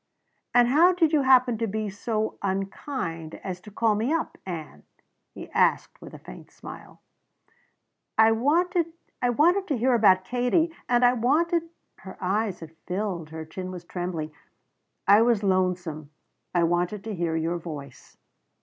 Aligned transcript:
"And 0.51 0.69
how 0.69 0.93
did 0.93 1.13
you 1.13 1.21
happen 1.21 1.59
to 1.59 1.67
be 1.67 1.87
so 1.87 2.39
unkind 2.41 3.35
as 3.43 3.61
to 3.61 3.69
call 3.69 3.93
me 3.93 4.11
up, 4.11 4.35
Ann?" 4.47 4.81
he 5.35 5.47
asked 5.51 6.01
with 6.01 6.15
a 6.15 6.17
faint 6.17 6.49
smile. 6.49 6.99
"I 8.17 8.31
wanted 8.31 8.91
I 9.21 9.29
wanted 9.29 9.67
to 9.67 9.77
hear 9.77 9.93
about 9.93 10.23
Katie. 10.23 10.73
And 10.89 11.05
I 11.05 11.13
wanted" 11.13 11.69
her 11.99 12.17
eyes 12.19 12.61
had 12.61 12.75
filled, 12.87 13.29
her 13.29 13.45
chin 13.45 13.69
was 13.69 13.83
trembling 13.85 14.31
"I 15.07 15.21
was 15.21 15.43
lonesome. 15.43 16.09
I 16.51 16.63
wanted 16.63 17.03
to 17.03 17.13
hear 17.13 17.35
your 17.35 17.59
voice." 17.59 18.17